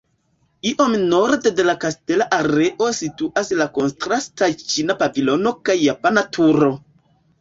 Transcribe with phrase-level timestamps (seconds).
[0.67, 6.73] Iom norde de la kastela areo situas la kontrastaj ĉina pavilono kaj japana turo.